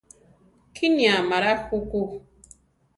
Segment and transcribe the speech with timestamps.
[0.73, 2.01] Kíni amará juku.